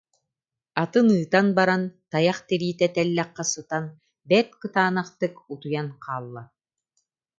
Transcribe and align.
Атын 0.83 1.07
ыытан 1.17 1.47
ба- 1.55 1.65
ран, 1.67 1.83
тайах 2.11 2.39
тириитэ 2.47 2.87
тэллэххэ 2.95 3.43
сытан 3.51 3.85
бэрт 4.29 4.51
кытаанахтык 4.61 5.33
утуйан 5.53 5.89
хаалла 6.03 6.43